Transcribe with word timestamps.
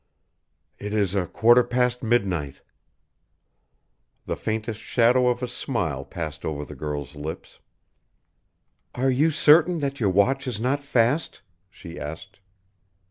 "It 0.79 0.93
is 0.95 1.13
a 1.13 1.27
quarter 1.27 1.63
past 1.63 2.01
midnight." 2.01 2.61
The 4.25 4.35
faintest 4.35 4.81
shadow 4.81 5.27
of 5.27 5.43
a 5.43 5.47
smile 5.47 6.05
passed 6.05 6.43
over 6.43 6.65
the 6.65 6.73
girl's 6.73 7.15
lips. 7.15 7.59
"Are 8.95 9.11
you 9.11 9.29
certain 9.29 9.77
that 9.77 9.99
your 9.99 10.09
watch 10.09 10.47
is 10.47 10.59
not 10.59 10.83
fast?" 10.83 11.43
she 11.69 11.99
asked. 11.99 12.39